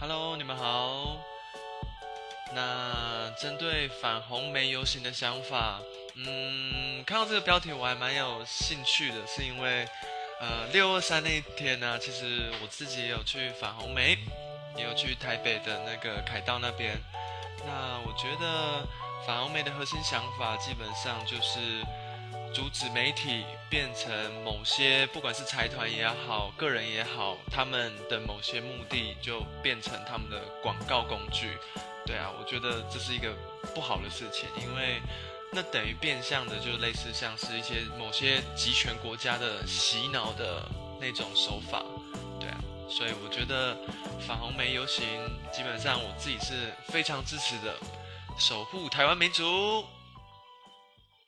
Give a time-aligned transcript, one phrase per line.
[0.00, 1.14] Hello，你们好。
[2.54, 5.78] 那针对反红梅游行的想法，
[6.14, 9.86] 嗯，看到这个标题我还蛮有兴趣的，是因为，
[10.40, 14.16] 呃，六二三那一天呢，其实我自己也有去反红梅，
[14.74, 16.96] 也有去台北的那个凯道那边。
[17.66, 18.82] 那我觉得
[19.26, 21.84] 反红梅的核心想法，基本上就是
[22.60, 24.12] 阻止媒体变成
[24.44, 31.56] 某些，不管是财团也好，个人也好，他们的某些目的就变成他们的广告工具。
[32.04, 33.34] 对啊，我觉得这是一个
[33.74, 35.00] 不好的事情，因为
[35.50, 40.68] 那等于变相的，就类似像是一些某些集权国家的洗脑的
[41.00, 41.82] 那种手法。
[42.38, 43.74] 对啊，所以我觉得
[44.20, 45.06] 反红梅游行，
[45.50, 47.74] 基本上我自己是非常支持的，
[48.38, 49.82] 守护台湾民族。